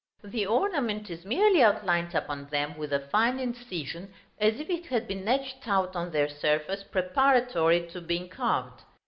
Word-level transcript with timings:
The 0.23 0.47
ornament 0.47 1.11
is 1.11 1.25
merely 1.25 1.61
outlined 1.61 2.15
upon 2.15 2.47
them 2.47 2.75
with 2.75 2.91
a 2.91 3.01
fine 3.11 3.37
incision, 3.39 4.11
as 4.39 4.59
if 4.59 4.67
it 4.67 4.87
had 4.87 5.07
been 5.07 5.27
etched 5.27 5.67
out 5.67 5.95
on 5.95 6.09
their 6.09 6.27
surface 6.27 6.83
preparatory 6.83 7.81
to 7.89 8.01
being 8.01 8.27
carved. 8.27 8.81